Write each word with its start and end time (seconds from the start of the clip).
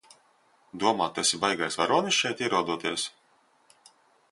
Domā 0.83 1.07
tu 1.17 1.21
esi 1.23 1.39
baigais 1.43 1.77
varonis 1.83 2.19
šeit 2.23 2.43
ierodoties? 2.47 3.07